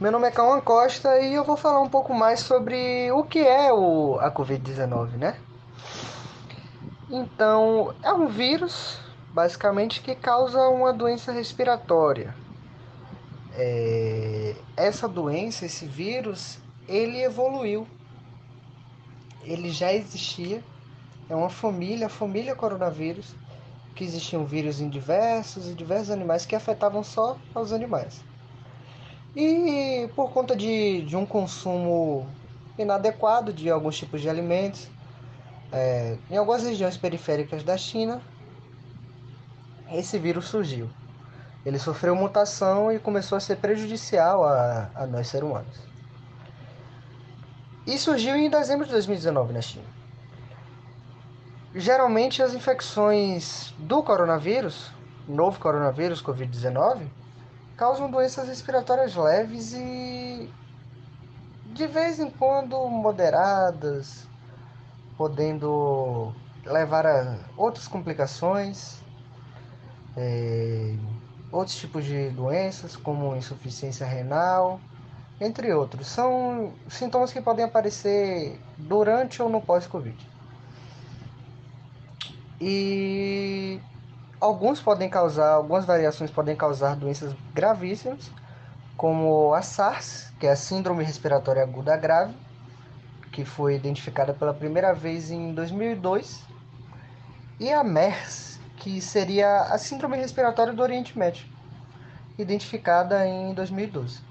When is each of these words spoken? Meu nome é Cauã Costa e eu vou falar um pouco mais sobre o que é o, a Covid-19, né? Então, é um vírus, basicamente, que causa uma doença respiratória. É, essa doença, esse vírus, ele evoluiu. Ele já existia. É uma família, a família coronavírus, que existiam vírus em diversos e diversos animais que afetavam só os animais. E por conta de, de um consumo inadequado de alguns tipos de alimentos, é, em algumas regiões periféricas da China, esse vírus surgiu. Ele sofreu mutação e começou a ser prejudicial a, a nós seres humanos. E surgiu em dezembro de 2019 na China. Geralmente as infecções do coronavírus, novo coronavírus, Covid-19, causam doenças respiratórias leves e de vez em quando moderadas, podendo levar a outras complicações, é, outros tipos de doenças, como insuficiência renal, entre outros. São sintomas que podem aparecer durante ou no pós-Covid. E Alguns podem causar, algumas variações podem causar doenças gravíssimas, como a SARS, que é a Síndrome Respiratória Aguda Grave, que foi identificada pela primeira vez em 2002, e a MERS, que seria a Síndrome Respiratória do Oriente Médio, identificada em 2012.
Meu 0.00 0.10
nome 0.10 0.26
é 0.26 0.30
Cauã 0.30 0.62
Costa 0.62 1.20
e 1.20 1.34
eu 1.34 1.44
vou 1.44 1.58
falar 1.58 1.82
um 1.82 1.88
pouco 1.90 2.14
mais 2.14 2.40
sobre 2.40 3.12
o 3.12 3.22
que 3.22 3.40
é 3.40 3.70
o, 3.70 4.18
a 4.18 4.30
Covid-19, 4.30 5.18
né? 5.18 5.38
Então, 7.10 7.94
é 8.02 8.10
um 8.10 8.26
vírus, 8.26 8.98
basicamente, 9.34 10.00
que 10.00 10.14
causa 10.14 10.58
uma 10.70 10.90
doença 10.90 11.32
respiratória. 11.32 12.34
É, 13.52 14.56
essa 14.74 15.06
doença, 15.06 15.66
esse 15.66 15.84
vírus, 15.84 16.58
ele 16.88 17.20
evoluiu. 17.22 17.86
Ele 19.44 19.68
já 19.68 19.92
existia. 19.92 20.64
É 21.28 21.34
uma 21.34 21.50
família, 21.50 22.06
a 22.06 22.08
família 22.08 22.54
coronavírus, 22.54 23.34
que 23.94 24.02
existiam 24.02 24.46
vírus 24.46 24.80
em 24.80 24.88
diversos 24.88 25.68
e 25.68 25.74
diversos 25.74 26.10
animais 26.10 26.46
que 26.46 26.56
afetavam 26.56 27.04
só 27.04 27.36
os 27.54 27.70
animais. 27.70 28.30
E 29.34 30.08
por 30.16 30.30
conta 30.32 30.56
de, 30.56 31.02
de 31.02 31.16
um 31.16 31.24
consumo 31.24 32.26
inadequado 32.76 33.52
de 33.52 33.70
alguns 33.70 33.96
tipos 33.96 34.20
de 34.20 34.28
alimentos, 34.28 34.88
é, 35.72 36.16
em 36.28 36.36
algumas 36.36 36.64
regiões 36.64 36.96
periféricas 36.96 37.62
da 37.62 37.76
China, 37.76 38.20
esse 39.92 40.18
vírus 40.18 40.46
surgiu. 40.46 40.88
Ele 41.64 41.78
sofreu 41.78 42.16
mutação 42.16 42.90
e 42.90 42.98
começou 42.98 43.36
a 43.36 43.40
ser 43.40 43.56
prejudicial 43.56 44.44
a, 44.44 44.90
a 44.94 45.06
nós 45.06 45.28
seres 45.28 45.48
humanos. 45.48 45.78
E 47.86 47.98
surgiu 47.98 48.34
em 48.34 48.48
dezembro 48.50 48.86
de 48.86 48.92
2019 48.92 49.52
na 49.52 49.60
China. 49.60 49.84
Geralmente 51.74 52.42
as 52.42 52.52
infecções 52.52 53.72
do 53.78 54.02
coronavírus, 54.02 54.90
novo 55.28 55.60
coronavírus, 55.60 56.20
Covid-19, 56.20 57.06
causam 57.80 58.10
doenças 58.10 58.46
respiratórias 58.46 59.16
leves 59.16 59.72
e 59.72 60.50
de 61.72 61.86
vez 61.86 62.20
em 62.20 62.28
quando 62.28 62.76
moderadas, 62.90 64.28
podendo 65.16 66.30
levar 66.62 67.06
a 67.06 67.38
outras 67.56 67.88
complicações, 67.88 69.00
é, 70.14 70.94
outros 71.50 71.74
tipos 71.76 72.04
de 72.04 72.28
doenças, 72.28 72.96
como 72.96 73.34
insuficiência 73.34 74.06
renal, 74.06 74.78
entre 75.40 75.72
outros. 75.72 76.06
São 76.06 76.74
sintomas 76.86 77.32
que 77.32 77.40
podem 77.40 77.64
aparecer 77.64 78.60
durante 78.76 79.40
ou 79.40 79.48
no 79.48 79.62
pós-Covid. 79.62 80.18
E 82.60 83.80
Alguns 84.40 84.80
podem 84.80 85.10
causar, 85.10 85.52
algumas 85.52 85.84
variações 85.84 86.30
podem 86.30 86.56
causar 86.56 86.96
doenças 86.96 87.34
gravíssimas, 87.52 88.30
como 88.96 89.52
a 89.52 89.60
SARS, 89.60 90.32
que 90.40 90.46
é 90.46 90.50
a 90.52 90.56
Síndrome 90.56 91.04
Respiratória 91.04 91.62
Aguda 91.62 91.94
Grave, 91.94 92.34
que 93.30 93.44
foi 93.44 93.74
identificada 93.74 94.32
pela 94.32 94.54
primeira 94.54 94.94
vez 94.94 95.30
em 95.30 95.52
2002, 95.52 96.42
e 97.58 97.70
a 97.70 97.84
MERS, 97.84 98.58
que 98.76 99.02
seria 99.02 99.64
a 99.64 99.76
Síndrome 99.76 100.16
Respiratória 100.16 100.72
do 100.72 100.82
Oriente 100.82 101.18
Médio, 101.18 101.46
identificada 102.38 103.26
em 103.26 103.52
2012. 103.52 104.29